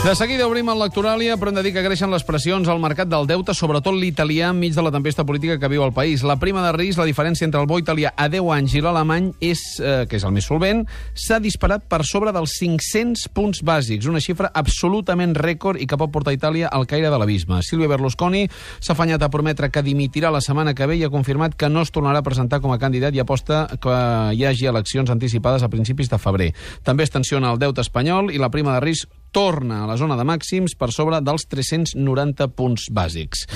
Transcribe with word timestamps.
De 0.00 0.14
seguida 0.16 0.46
obrim 0.48 0.64
el 0.72 0.78
lectoràlia, 0.80 1.34
però 1.36 1.50
hem 1.50 1.58
de 1.58 1.62
dir 1.66 1.70
que 1.74 1.82
creixen 1.84 2.08
les 2.08 2.22
pressions 2.24 2.64
al 2.72 2.78
mercat 2.80 3.10
del 3.12 3.26
deute, 3.28 3.52
sobretot 3.52 3.92
l'italià, 3.92 4.48
enmig 4.48 4.72
de 4.72 4.80
la 4.80 4.92
tempesta 4.94 5.26
política 5.28 5.58
que 5.60 5.68
viu 5.68 5.82
el 5.84 5.92
país. 5.92 6.22
La 6.24 6.38
prima 6.40 6.62
de 6.64 6.70
risc, 6.72 6.96
la 6.96 7.04
diferència 7.04 7.44
entre 7.44 7.60
el 7.60 7.68
bo 7.68 7.76
italià 7.78 8.14
a 8.16 8.30
10 8.32 8.48
anys 8.54 8.78
i 8.78 8.80
l'alemany, 8.80 9.28
és, 9.44 9.60
eh, 9.76 10.06
que 10.08 10.16
és 10.16 10.24
el 10.24 10.32
més 10.32 10.48
solvent, 10.48 10.86
s'ha 11.12 11.36
disparat 11.38 11.84
per 11.84 12.00
sobre 12.08 12.32
dels 12.32 12.56
500 12.56 13.28
punts 13.28 13.60
bàsics, 13.60 14.08
una 14.08 14.24
xifra 14.24 14.50
absolutament 14.54 15.36
rècord 15.36 15.76
i 15.76 15.86
que 15.86 16.00
pot 16.00 16.10
portar 16.10 16.32
Itàlia 16.32 16.72
al 16.72 16.86
caire 16.86 17.12
de 17.12 17.20
l'abisme. 17.20 17.60
Silvio 17.60 17.92
Berlusconi 17.92 18.48
s'ha 18.80 18.94
afanyat 18.96 19.20
a 19.20 19.28
prometre 19.28 19.68
que 19.68 19.84
dimitirà 19.84 20.32
la 20.32 20.40
setmana 20.40 20.72
que 20.72 20.86
ve 20.86 20.96
i 20.96 21.04
ha 21.04 21.10
confirmat 21.10 21.54
que 21.54 21.68
no 21.68 21.82
es 21.82 21.92
tornarà 21.92 22.24
a 22.24 22.26
presentar 22.26 22.62
com 22.62 22.72
a 22.72 22.78
candidat 22.78 23.14
i 23.14 23.20
aposta 23.20 23.68
que 23.76 24.32
hi 24.32 24.46
hagi 24.46 24.64
eleccions 24.64 25.10
anticipades 25.10 25.62
a 25.62 25.68
principis 25.68 26.08
de 26.08 26.16
febrer. 26.16 26.54
També 26.82 27.04
es 27.04 27.10
tensiona 27.10 27.52
el 27.52 27.58
deute 27.58 27.82
espanyol 27.82 28.32
i 28.32 28.38
la 28.38 28.48
prima 28.48 28.72
de 28.72 28.80
risc 28.80 29.19
torna 29.30 29.82
a 29.84 29.88
la 29.88 29.96
zona 30.00 30.16
de 30.18 30.24
màxims 30.26 30.74
per 30.78 30.90
sobre 30.94 31.20
dels 31.24 31.46
390 31.50 32.50
punts 32.56 32.88
bàsics. 32.94 33.46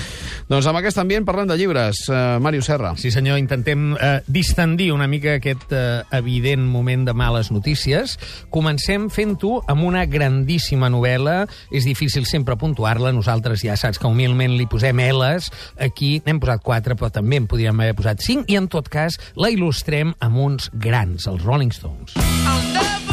Doncs 0.49 0.67
amb 0.69 0.79
aquest 0.79 0.99
ambient 1.01 1.25
parlem 1.27 1.49
de 1.49 1.57
llibres. 1.59 2.05
Uh, 2.09 2.37
Màrius 2.43 2.69
Serra. 2.69 2.93
Sí, 2.99 3.11
senyor, 3.13 3.39
intentem 3.41 3.93
eh, 3.95 4.19
distendir 4.27 4.91
una 4.93 5.07
mica 5.09 5.35
aquest 5.37 5.71
eh, 5.75 6.03
evident 6.15 6.63
moment 6.65 7.05
de 7.07 7.13
males 7.17 7.51
notícies. 7.53 8.15
Comencem 8.53 9.09
fent-ho 9.13 9.59
amb 9.71 9.85
una 9.87 10.05
grandíssima 10.09 10.89
novel·la. 10.93 11.37
És 11.75 11.87
difícil 11.87 12.27
sempre 12.29 12.57
puntuar-la. 12.59 13.13
Nosaltres 13.15 13.63
ja 13.65 13.77
saps 13.79 14.01
que 14.01 14.09
humilment 14.09 14.55
li 14.59 14.67
posem 14.71 15.01
L's. 15.09 15.51
Aquí 15.81 16.17
n'hem 16.25 16.41
posat 16.43 16.63
quatre, 16.65 16.97
però 16.97 17.11
també 17.13 17.41
en 17.41 17.49
podríem 17.51 17.81
haver 17.81 17.97
posat 17.97 18.23
cinc. 18.25 18.49
I, 18.51 18.59
en 18.61 18.69
tot 18.71 18.89
cas, 18.91 19.19
la 19.39 19.51
il·lustrem 19.53 20.15
amb 20.25 20.45
uns 20.49 20.69
grans, 20.73 21.27
els 21.31 21.45
Rolling 21.45 21.73
Stones. 21.75 22.15
I'll 22.17 23.04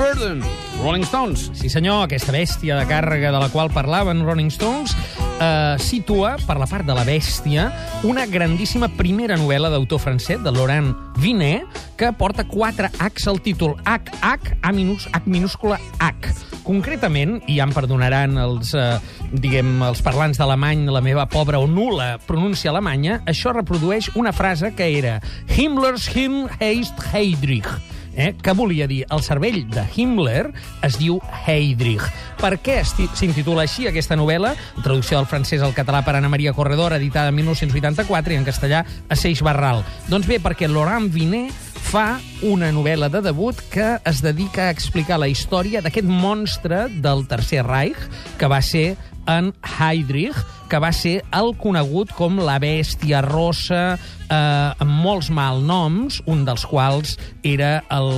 burden. 0.00 0.42
Rolling 0.82 1.04
Stones. 1.04 1.50
Sí, 1.52 1.68
senyor, 1.68 2.06
aquesta 2.06 2.32
bèstia 2.32 2.78
de 2.78 2.86
càrrega 2.88 3.28
de 3.34 3.40
la 3.42 3.50
qual 3.52 3.68
parlaven 3.72 4.22
Rolling 4.24 4.48
Stones 4.48 4.94
eh, 5.36 5.76
situa, 5.76 6.38
per 6.48 6.56
la 6.56 6.68
part 6.70 6.88
de 6.88 6.96
la 6.96 7.04
bèstia, 7.04 7.66
una 8.08 8.24
grandíssima 8.30 8.88
primera 8.96 9.36
novel·la 9.36 9.68
d'autor 9.72 10.00
francès, 10.00 10.40
de 10.40 10.52
Laurent 10.56 10.94
Vinet, 11.20 11.68
que 12.00 12.08
porta 12.16 12.46
quatre 12.48 12.88
Hs 12.96 13.28
al 13.28 13.42
títol. 13.44 13.76
H, 13.84 14.16
H, 14.22 14.56
A 14.62 14.72
minús, 14.72 15.04
H 15.12 15.28
minúscula, 15.28 15.76
H. 15.98 16.32
Concretament, 16.64 17.38
i 17.44 17.58
ja 17.58 17.68
em 17.68 17.76
perdonaran 17.76 18.40
els, 18.40 18.72
eh, 18.72 18.96
diguem, 19.32 19.82
els 19.84 20.00
parlants 20.06 20.40
d'alemany, 20.40 20.88
la 20.88 21.04
meva 21.04 21.28
pobra 21.28 21.60
o 21.60 21.68
nula 21.68 22.14
pronúncia 22.24 22.72
alemanya, 22.72 23.20
això 23.28 23.52
reprodueix 23.52 24.14
una 24.16 24.32
frase 24.32 24.72
que 24.72 24.88
era 24.96 25.20
Himmlers 25.56 26.08
Him 26.16 26.46
heist 26.60 26.96
Heydrich 27.12 27.68
eh, 28.14 28.34
que 28.42 28.54
volia 28.56 28.88
dir 28.90 29.04
el 29.10 29.22
cervell 29.22 29.62
de 29.70 29.84
Himmler 29.94 30.50
es 30.86 30.98
diu 31.00 31.20
Heydrich. 31.46 32.04
Per 32.40 32.54
què 32.64 32.80
s'intitula 32.84 33.66
així 33.66 33.86
aquesta 33.88 34.16
novel·la? 34.16 34.54
Traducció 34.82 35.18
del 35.18 35.28
francès 35.30 35.64
al 35.64 35.74
català 35.76 36.02
per 36.06 36.16
Ana 36.16 36.30
Maria 36.32 36.54
Corredor, 36.56 36.94
editada 36.96 37.28
en 37.32 37.38
1984, 37.40 38.32
i 38.34 38.40
en 38.40 38.46
castellà 38.48 38.84
a 38.84 39.18
Seix 39.18 39.42
Barral. 39.44 39.84
Doncs 40.08 40.28
bé, 40.30 40.40
perquè 40.42 40.68
Laurent 40.70 41.10
Vinet 41.12 41.68
fa 41.90 42.20
una 42.46 42.68
novel·la 42.72 43.08
de 43.10 43.20
debut 43.24 43.58
que 43.72 43.96
es 44.06 44.20
dedica 44.22 44.68
a 44.68 44.74
explicar 44.74 45.18
la 45.18 45.28
història 45.28 45.82
d'aquest 45.82 46.06
monstre 46.06 46.84
del 47.02 47.24
Tercer 47.28 47.64
Reich, 47.66 47.98
que 48.38 48.48
va 48.50 48.60
ser 48.62 48.94
en 49.38 49.52
Heydrich, 49.62 50.38
que 50.70 50.78
va 50.82 50.92
ser 50.94 51.20
el 51.34 51.52
conegut 51.58 52.12
com 52.14 52.38
la 52.42 52.58
bèstia 52.62 53.22
rossa, 53.26 53.96
eh, 53.96 54.36
amb 54.84 54.94
molts 55.02 55.30
malnoms, 55.34 56.20
un 56.30 56.44
dels 56.46 56.66
quals 56.68 57.16
era 57.42 57.80
el, 57.90 58.12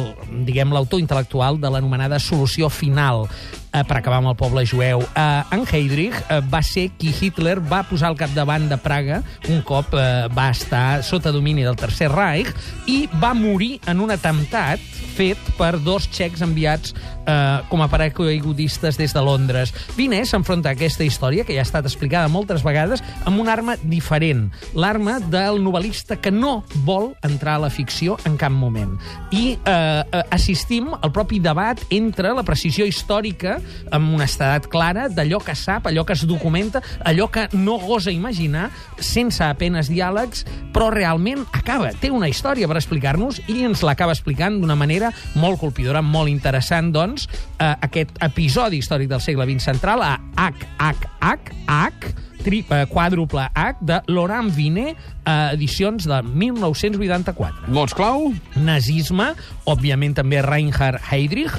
diguem, 0.46 0.72
l'autor 0.74 1.00
intel·lectual 1.00 1.60
de 1.62 1.72
l'anomenada 1.72 2.20
solució 2.20 2.68
final 2.72 3.26
eh, 3.72 3.82
per 3.88 3.98
acabar 3.98 4.20
amb 4.20 4.32
el 4.32 4.38
poble 4.38 4.64
jueu. 4.68 5.02
Eh, 5.02 5.56
en 5.56 5.64
Heydrich 5.66 6.18
eh, 6.28 6.40
va 6.52 6.62
ser 6.62 6.88
qui 6.98 7.12
Hitler 7.12 7.58
va 7.60 7.82
posar 7.88 8.12
al 8.12 8.18
capdavant 8.20 8.68
de 8.70 8.78
Praga 8.82 9.22
un 9.50 9.62
cop 9.66 9.96
eh, 9.96 10.28
va 10.32 10.50
estar 10.52 11.02
sota 11.06 11.32
domini 11.32 11.64
del 11.66 11.78
Tercer 11.80 12.10
Reich 12.12 12.52
i 12.90 13.04
va 13.22 13.32
morir 13.34 13.78
en 13.88 14.04
un 14.04 14.12
atemptat 14.14 14.80
fet 15.12 15.38
per 15.58 15.76
dos 15.82 16.06
xecs 16.12 16.42
enviats 16.44 16.94
eh, 17.26 17.60
com 17.68 17.82
a 17.82 17.88
paracaigudistes 17.92 18.98
des 18.98 19.14
de 19.14 19.22
Londres. 19.24 19.72
Vines 19.96 20.32
s'enfronta 20.32 20.70
a 20.70 20.76
aquesta 20.76 21.04
història, 21.04 21.44
que 21.44 21.54
ja 21.56 21.62
ha 21.62 21.68
estat 21.68 21.86
explicada 21.88 22.30
moltes 22.32 22.64
vegades, 22.64 23.02
amb 23.28 23.40
una 23.42 23.52
arma 23.52 23.76
diferent. 23.82 24.48
L'arma 24.74 25.18
del 25.20 25.60
novel·lista 25.64 26.18
que 26.22 26.32
no 26.32 26.62
vol 26.86 27.12
entrar 27.26 27.58
a 27.58 27.64
la 27.66 27.72
ficció 27.72 28.18
en 28.28 28.38
cap 28.40 28.52
moment. 28.52 28.96
I 29.30 29.56
eh, 29.56 29.72
eh, 29.72 30.24
assistim 30.34 30.92
al 30.94 31.12
propi 31.12 31.40
debat 31.42 31.80
entre 31.90 32.32
la 32.34 32.46
precisió 32.46 32.86
històrica, 32.88 33.58
amb 33.90 34.14
una 34.14 34.26
estedat 34.28 34.68
clara, 34.72 35.08
d'allò 35.12 35.40
que 35.44 35.54
sap, 35.58 35.86
allò 35.90 36.04
que 36.08 36.16
es 36.16 36.26
documenta, 36.28 36.82
allò 37.04 37.28
que 37.32 37.48
no 37.52 37.78
gosa 37.78 38.12
imaginar, 38.14 38.70
sense 38.98 39.44
apenes 39.44 39.90
diàlegs, 39.92 40.46
però 40.72 40.90
realment 40.92 41.44
acaba, 41.52 41.92
té 42.00 42.10
una 42.10 42.30
història 42.30 42.68
per 42.70 42.78
explicar-nos 42.80 43.42
i 43.48 43.62
ens 43.66 43.84
l'acaba 43.86 44.14
explicant 44.16 44.60
d'una 44.60 44.76
manera 44.78 45.12
molt 45.34 45.60
colpidora, 45.60 46.02
molt 46.02 46.30
interessant, 46.32 46.92
doncs, 46.94 47.28
eh, 47.58 47.74
aquest 47.88 48.16
episodi 48.22 48.82
històric 48.82 49.10
del 49.12 49.22
segle 49.24 49.46
XX 49.48 49.70
central 49.72 50.02
a 50.02 50.16
HHH, 50.36 52.12
tri, 52.42 52.64
eh, 52.68 52.86
quàdruple 52.90 53.44
H, 53.54 53.78
de 53.80 54.00
Laurent 54.06 54.50
Vinet, 54.54 54.96
eh, 55.24 55.50
edicions 55.54 56.06
de 56.08 56.22
1984 56.22 57.68
Mots 57.68 57.94
clau? 57.94 58.32
nazisme, 58.56 59.32
òbviament 59.64 60.16
també 60.18 60.42
Reinhard 60.42 61.00
Heydrich, 61.10 61.54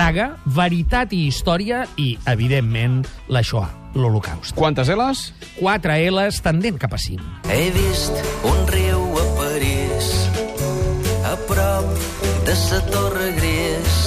Praga, 0.00 0.30
veritat 0.56 1.10
i 1.12 1.26
història 1.28 1.82
i, 2.00 2.14
evidentment, 2.32 3.02
la 3.28 3.42
Shoah, 3.44 3.68
l'Holocaust. 3.92 4.54
Quantes 4.56 4.88
L's? 4.94 5.26
Quatre 5.58 5.98
L's 6.06 6.38
tendent 6.40 6.80
cap 6.80 6.96
a 6.96 7.00
cinc. 7.02 7.20
He 7.52 7.68
vist 7.74 8.16
un 8.48 8.64
riu 8.72 9.04
a 9.20 9.26
París, 9.36 10.08
a 11.20 11.36
prop 11.44 11.92
de 12.48 12.56
sa 12.56 12.80
torre 12.80 12.88
gris. 12.88 12.99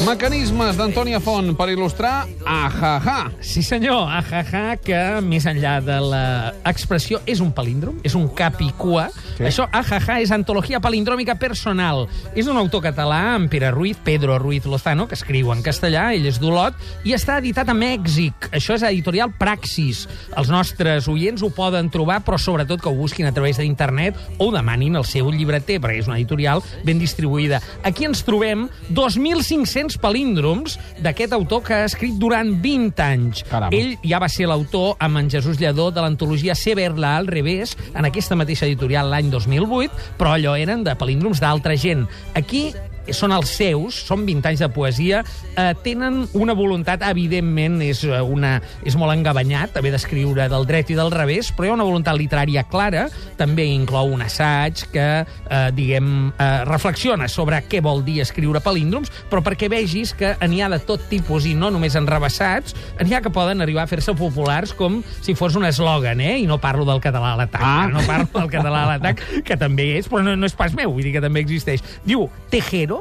Mecanismes 0.02 0.74
d'Antònia 0.74 1.20
Font 1.22 1.54
per 1.54 1.68
il·lustrar 1.70 2.24
Ajaja. 2.50 3.30
Sí, 3.46 3.62
senyor, 3.64 4.10
ajaja, 4.10 4.74
que 4.82 5.00
més 5.24 5.46
enllà 5.48 5.78
de 5.86 6.00
l'expressió 6.02 7.20
és 7.30 7.40
un 7.44 7.54
palíndrom, 7.56 8.00
és 8.04 8.16
un 8.18 8.26
cap 8.36 8.58
i 8.66 8.72
cua. 8.76 9.06
Sí. 9.38 9.46
Això, 9.48 9.68
ajaja, 9.72 10.18
és 10.24 10.34
antologia 10.34 10.82
palindròmica 10.84 11.36
personal. 11.40 12.08
És 12.36 12.50
un 12.52 12.58
autor 12.58 12.82
català, 12.88 13.36
en 13.38 13.46
Pere 13.54 13.70
Ruiz, 13.72 14.00
Pedro 14.04 14.40
Ruiz 14.42 14.66
Lozano, 14.66 15.06
que 15.08 15.16
escriu 15.16 15.54
en 15.54 15.62
castellà, 15.64 16.10
ell 16.18 16.26
és 16.28 16.42
d'Olot, 16.42 16.76
i 17.06 17.14
està 17.16 17.38
editat 17.40 17.70
a 17.70 17.78
Mèxic. 17.78 18.50
Això 18.52 18.76
és 18.76 18.88
editorial 18.90 19.32
Praxis. 19.40 20.08
Els 20.36 20.52
nostres 20.52 21.08
oients 21.12 21.46
ho 21.46 21.52
poden 21.54 21.92
trobar, 21.94 22.24
però 22.26 22.42
sobretot 22.42 22.82
que 22.82 22.90
ho 22.90 22.98
busquin 22.98 23.30
a 23.30 23.36
través 23.36 23.62
d'internet 23.62 24.18
o 24.42 24.50
demanin 24.52 24.98
al 24.98 25.08
seu 25.08 25.30
llibreter, 25.32 25.80
perquè 25.80 26.02
és 26.02 26.10
una 26.10 26.18
editorial 26.18 26.66
ben 26.84 27.00
distribuïda. 27.00 27.62
Aquí 27.86 28.10
ens 28.10 28.26
trobem 28.26 28.68
2.500 28.90 29.83
palíndroms 30.00 30.78
d'aquest 31.04 31.34
autor 31.36 31.64
que 31.68 31.76
ha 31.76 31.90
escrit 31.90 32.16
durant 32.22 32.54
20 32.64 33.04
anys. 33.04 33.44
Caram. 33.50 33.74
Ell 33.76 33.98
ja 34.06 34.22
va 34.24 34.30
ser 34.32 34.48
l'autor 34.50 34.96
amb 35.04 35.20
en 35.20 35.30
Jesús 35.34 35.60
Lledó 35.60 35.90
de 35.92 36.04
l'antologia 36.04 36.56
Severla 36.56 37.18
al 37.18 37.28
revés, 37.28 37.76
en 37.94 38.08
aquesta 38.08 38.38
mateixa 38.40 38.68
editorial 38.70 39.12
l'any 39.12 39.30
2008, 39.34 40.16
però 40.18 40.38
allò 40.38 40.56
eren 40.60 40.88
de 40.88 40.96
palíndroms 40.96 41.44
d'altra 41.44 41.76
gent. 41.76 42.08
Aquí 42.40 42.70
són 43.12 43.34
els 43.36 43.50
seus, 43.50 43.96
són 44.08 44.26
20 44.26 44.48
anys 44.48 44.60
de 44.64 44.70
poesia, 44.70 45.24
eh, 45.56 45.74
tenen 45.84 46.28
una 46.34 46.54
voluntat, 46.54 47.02
evidentment, 47.10 47.82
és, 47.82 48.04
eh, 48.04 48.22
una, 48.22 48.62
és 48.86 48.96
molt 48.96 49.12
engabanyat 49.14 49.76
haver 49.78 49.92
d'escriure 49.92 50.48
del 50.50 50.66
dret 50.66 50.90
i 50.90 50.96
del 50.96 51.12
revés, 51.12 51.52
però 51.52 51.66
hi 51.66 51.70
ha 51.70 51.74
una 51.74 51.84
voluntat 51.88 52.16
literària 52.18 52.64
clara, 52.70 53.10
també 53.38 53.66
inclou 53.66 54.14
un 54.14 54.22
assaig 54.22 54.86
que, 54.94 55.26
eh, 55.50 55.72
diguem, 55.74 56.32
eh, 56.38 56.64
reflexiona 56.66 57.28
sobre 57.28 57.62
què 57.68 57.82
vol 57.82 58.04
dir 58.06 58.22
escriure 58.22 58.62
palíndroms, 58.62 59.12
però 59.30 59.42
perquè 59.44 59.70
vegis 59.70 60.14
que 60.14 60.36
n'hi 60.48 60.62
ha 60.62 60.70
de 60.70 60.80
tot 60.80 61.10
tipus 61.10 61.46
i 61.46 61.54
no 61.54 61.70
només 61.72 61.96
enrebaçats, 61.96 62.76
n'hi 63.04 63.14
ha 63.14 63.22
que 63.22 63.30
poden 63.34 63.62
arribar 63.62 63.84
a 63.84 63.88
fer-se 63.88 64.14
populars 64.14 64.74
com 64.74 65.02
si 65.22 65.36
fos 65.36 65.56
un 65.56 65.66
eslògan, 65.66 66.22
eh? 66.22 66.38
I 66.40 66.48
no 66.48 66.60
parlo 66.62 66.86
del 66.86 67.02
català 67.02 67.34
a 67.34 67.38
l'atac, 67.38 67.62
Ah. 67.64 67.84
ah. 67.84 67.88
no 67.88 68.02
parlo 68.06 68.28
del 68.34 68.50
català 68.50 68.84
a 68.84 68.88
l'atac, 68.94 69.22
que 69.44 69.58
també 69.58 69.98
és, 69.98 70.08
però 70.10 70.24
no, 70.24 70.36
no 70.36 70.46
és 70.46 70.54
pas 70.54 70.74
meu, 70.74 70.92
vull 70.92 71.04
dir 71.04 71.14
que 71.14 71.22
també 71.22 71.42
existeix. 71.42 71.82
Diu, 72.06 72.30
Tejero 72.50 72.93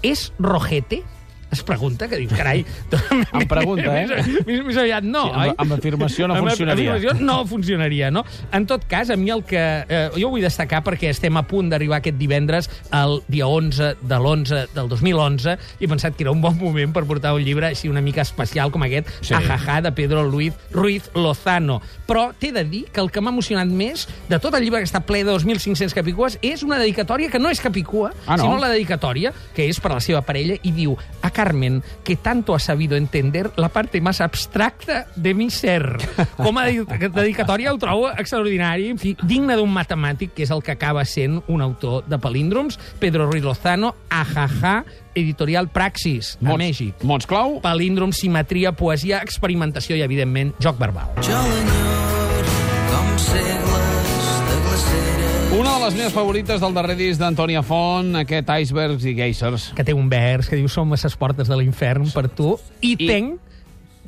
és 0.00 0.32
rojete? 0.38 1.02
Es 1.50 1.62
pregunta, 1.66 2.06
que 2.08 2.16
dius, 2.16 2.32
carai... 2.32 2.64
Em 3.34 3.46
pregunta, 3.48 3.90
eh? 4.00 4.06
Més, 4.06 4.46
més, 4.46 4.60
més 4.68 4.76
aviat 4.78 5.02
no, 5.04 5.24
Sí, 5.24 5.30
amb- 5.34 5.42
oi? 5.48 5.54
amb 5.64 5.72
afirmació 5.74 6.28
no 6.28 6.34
Amb 6.36 6.48
funcionaria. 6.48 6.92
afirmació 6.94 7.24
no 7.26 7.38
funcionaria, 7.46 8.10
no? 8.10 8.24
En 8.52 8.66
tot 8.70 8.84
cas, 8.86 9.10
a 9.10 9.16
mi 9.16 9.30
el 9.34 9.42
que... 9.44 9.58
Eh, 9.88 10.10
jo 10.20 10.30
vull 10.30 10.42
destacar 10.46 10.82
perquè 10.86 11.10
estem 11.10 11.36
a 11.36 11.42
punt 11.48 11.70
d'arribar 11.72 11.98
aquest 11.98 12.16
divendres 12.20 12.70
al 12.94 13.20
dia 13.26 13.48
11 13.50 13.96
de 14.00 14.14
l'11 14.20 14.60
del 14.76 14.88
2011 14.92 15.56
i 15.80 15.84
he 15.84 15.90
pensat 15.90 16.14
que 16.16 16.22
era 16.26 16.30
un 16.34 16.40
bon 16.40 16.56
moment 16.60 16.92
per 16.94 17.02
portar 17.08 17.34
un 17.34 17.42
llibre 17.42 17.70
així 17.72 17.88
una 17.90 18.00
mica 18.04 18.22
especial 18.22 18.70
com 18.70 18.82
aquest, 18.86 19.08
Sí. 19.20 19.34
Ajaja, 19.34 19.80
de 19.82 19.92
Pedro 19.92 20.22
Luis 20.28 20.54
Ruiz 20.70 21.10
Lozano. 21.14 21.80
Però 22.06 22.30
t'he 22.38 22.52
de 22.52 22.64
dir 22.64 22.84
que 22.92 23.00
el 23.02 23.10
que 23.10 23.20
m'ha 23.20 23.30
emocionat 23.34 23.66
més 23.66 24.06
de 24.28 24.38
tot 24.38 24.54
el 24.54 24.62
llibre 24.64 24.80
que 24.82 24.88
està 24.88 25.00
ple 25.06 25.24
de 25.24 25.32
2.500 25.34 25.94
capicues 25.94 26.38
és 26.42 26.62
una 26.62 26.78
dedicatòria 26.78 27.30
que 27.30 27.38
no 27.42 27.50
és 27.50 27.60
capicua, 27.60 28.12
Ah, 28.26 28.36
no? 28.36 28.44
sinó 28.44 28.58
la 28.58 28.68
dedicatòria 28.70 29.32
que 29.54 29.66
és 29.68 29.80
per 29.80 29.90
a 29.92 29.98
la 29.98 30.00
seva 30.04 30.22
parella 30.22 30.56
i 30.62 30.70
diu 30.74 30.96
a 31.22 31.30
Carmen 31.40 31.82
que 32.04 32.16
tanto 32.16 32.54
ha 32.54 32.58
sabido 32.58 32.96
entender 32.96 33.50
la 33.56 33.70
parte 33.70 34.00
más 34.02 34.20
abstracta 34.20 35.06
de 35.16 35.32
mi 35.32 35.48
ser. 35.48 35.96
Com 36.36 36.58
a 36.58 36.66
dedi- 36.68 36.84
dedicatòria 37.08 37.72
ho 37.72 37.78
trobo 37.80 38.10
extraordinari, 38.12 38.90
en 38.92 38.98
fi, 39.00 39.14
digne 39.24 39.56
d'un 39.56 39.72
matemàtic 39.72 40.34
que 40.36 40.44
és 40.44 40.52
el 40.52 40.60
que 40.62 40.74
acaba 40.76 41.06
sent 41.08 41.38
un 41.48 41.62
autor 41.64 42.04
de 42.04 42.18
palíndroms, 42.20 42.76
Pedro 43.00 43.24
Ruiz 43.30 43.42
Lozano, 43.42 43.94
ajaja, 44.10 44.84
editorial 45.14 45.70
Praxis, 45.72 46.36
a 46.44 46.58
Mèxic. 46.60 47.00
Mots 47.08 47.24
clau? 47.26 47.56
Palíndrom, 47.64 48.12
simetria, 48.12 48.72
poesia, 48.76 49.22
experimentació 49.24 49.96
i, 49.96 50.04
evidentment, 50.04 50.52
joc 50.60 50.76
verbal. 50.78 51.08
Jo 51.24 51.40
l'enyor 51.40 52.50
com 52.92 53.16
segles 53.30 54.44
de 54.50 54.60
glacera. 54.66 55.09
Una 55.58 55.78
de 55.78 55.84
les 55.84 55.94
meves 55.98 56.12
favorites 56.14 56.60
del 56.62 56.74
darrer 56.76 56.94
disc 56.96 57.18
d'Antònia 57.20 57.60
Font, 57.66 58.12
aquest 58.20 58.48
Icebergs 58.62 59.04
i 59.10 59.14
Geysers. 59.18 59.70
que 59.74 59.82
té 59.84 59.92
un 59.96 60.06
vers 60.08 60.48
que 60.48 60.56
diu 60.56 60.68
som 60.70 60.92
a 60.92 60.98
les 61.02 61.16
portes 61.18 61.48
de 61.50 61.56
l'infern 61.58 62.06
per 62.14 62.28
tu 62.30 62.52
i, 62.80 62.94
I- 62.94 63.08
tenc 63.08 63.49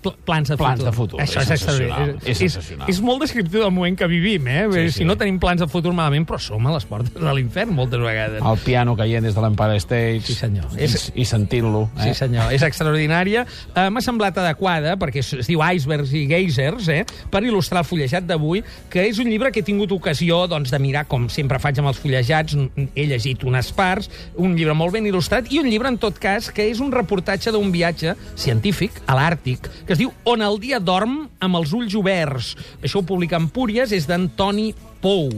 pl 0.03 0.13
plans 0.25 0.49
de 0.49 0.57
Plans 0.57 0.81
futur. 0.81 0.91
de 0.91 0.97
futur, 0.97 1.21
Això 1.21 1.41
és 1.41 1.51
és, 1.51 1.51
extraordinari. 1.63 2.15
és 2.27 2.39
sensacional. 2.39 2.89
És, 2.91 2.97
és 2.97 3.03
molt 3.03 3.21
descriptiu 3.23 3.61
del 3.63 3.71
moment 3.71 3.97
que 3.99 4.07
vivim, 4.07 4.47
eh? 4.49 4.67
Sí, 4.73 4.83
Sí. 4.83 4.99
Si 4.99 5.05
no 5.05 5.17
tenim 5.17 5.39
plans 5.39 5.61
de 5.61 5.69
futur 5.69 5.93
malament, 5.95 6.27
però 6.29 6.39
som 6.41 6.67
a 6.67 6.73
les 6.75 6.85
portes 6.85 7.15
de 7.15 7.35
l'infern 7.35 7.71
moltes 7.75 8.01
vegades. 8.01 8.43
El 8.43 8.59
piano 8.59 8.97
caient 8.97 9.23
des 9.25 9.35
de 9.35 9.41
l'Empire 9.41 9.77
State. 9.81 10.21
Sí, 10.23 10.35
senyor. 10.35 10.67
I, 10.77 10.83
És- 10.85 11.13
i 11.15 11.25
sentint-lo. 11.25 11.89
Eh? 11.99 12.09
Sí, 12.09 12.15
senyor, 12.15 12.53
és 12.53 12.63
extraordinària. 12.63 13.47
Uh, 13.77 13.89
M'ha 13.91 14.01
semblat 14.01 14.37
adequada, 14.39 14.97
perquè 14.97 15.21
es, 15.21 15.33
es 15.35 15.47
diu 15.47 15.61
Icebergs 15.63 16.13
i 16.13 16.27
Geysers, 16.27 16.89
eh, 16.89 17.05
per 17.31 17.43
il·lustrar 17.43 17.79
el 17.83 17.85
fullejat 17.85 18.25
d'avui, 18.27 18.63
que 18.91 19.07
és 19.09 19.19
un 19.19 19.27
llibre 19.31 19.53
que 19.53 19.61
he 19.61 19.63
tingut 19.63 19.93
ocasió 19.93 20.47
doncs, 20.49 20.71
de 20.71 20.79
mirar, 20.79 21.07
com 21.07 21.29
sempre 21.29 21.59
faig 21.59 21.79
amb 21.79 21.89
els 21.89 21.99
fullejats, 21.99 22.57
he 22.95 23.07
llegit 23.07 23.45
unes 23.45 23.71
parts, 23.73 24.11
un 24.37 24.57
llibre 24.57 24.75
molt 24.75 24.93
ben 24.93 25.05
il·lustrat, 25.07 25.47
i 25.53 25.59
un 25.61 25.69
llibre, 25.71 25.89
en 25.89 25.99
tot 25.99 26.19
cas, 26.19 26.51
que 26.51 26.69
és 26.71 26.81
un 26.81 26.91
reportatge 26.93 27.53
d'un 27.53 27.71
viatge 27.73 28.15
científic 28.37 28.93
a 29.07 29.15
l'Àrtic, 29.17 29.69
que 29.93 29.99
es 29.99 30.01
diu 30.01 30.13
On 30.25 30.41
el 30.41 30.55
dia 30.57 30.79
dorm 30.81 31.27
amb 31.45 31.59
els 31.59 31.75
ulls 31.77 31.93
oberts. 31.99 32.55
Això 32.81 33.03
ho 33.03 33.05
publica 33.05 33.37
Empúries, 33.37 33.93
és 33.93 34.07
d'Antoni 34.09 34.71
Pou. 35.03 35.29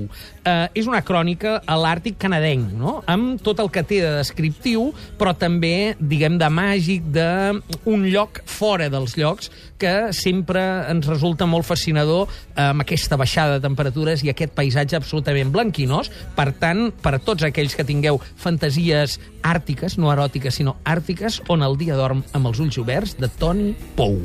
Eh, 0.44 0.66
és 0.76 0.86
una 0.86 1.00
crònica 1.00 1.56
a 1.64 1.76
l'Àrtic 1.80 2.18
canadenc, 2.20 2.74
no? 2.76 2.98
amb 3.08 3.40
tot 3.42 3.62
el 3.62 3.70
que 3.72 3.82
té 3.86 4.02
de 4.02 4.12
descriptiu, 4.18 4.90
però 5.18 5.32
també, 5.38 5.94
diguem, 5.98 6.36
de 6.40 6.50
màgic, 6.52 7.06
d'un 7.14 8.04
lloc 8.12 8.42
fora 8.50 8.90
dels 8.92 9.16
llocs, 9.16 9.50
que 9.80 10.12
sempre 10.16 10.60
ens 10.92 11.08
resulta 11.08 11.48
molt 11.48 11.66
fascinador 11.66 12.28
eh, 12.28 12.68
amb 12.68 12.84
aquesta 12.84 13.18
baixada 13.20 13.58
de 13.58 13.64
temperatures 13.64 14.24
i 14.24 14.32
aquest 14.32 14.54
paisatge 14.56 14.98
absolutament 15.00 15.52
blanquinós. 15.54 16.12
Per 16.36 16.50
tant, 16.60 16.90
per 17.02 17.16
a 17.16 17.22
tots 17.22 17.46
aquells 17.48 17.76
que 17.76 17.88
tingueu 17.88 18.20
fantasies 18.40 19.18
àrtiques, 19.42 19.98
no 20.00 20.12
eròtiques, 20.12 20.60
sinó 20.60 20.76
àrtiques, 20.84 21.40
on 21.48 21.64
el 21.64 21.78
dia 21.80 21.96
dorm 21.98 22.24
amb 22.32 22.52
els 22.52 22.60
ulls 22.60 22.80
oberts, 22.80 23.16
de 23.20 23.32
Toni 23.40 23.72
Pou. 23.96 24.20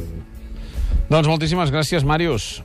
Doncs 1.09 1.29
moltíssimes 1.29 1.71
gràcies, 1.73 2.05
Màrius. 2.05 2.59